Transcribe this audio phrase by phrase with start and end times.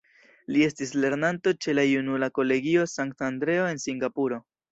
[0.53, 4.43] Li estis lernanto ĉe la Junula Kolegio Sankta Andreo en Singapuro.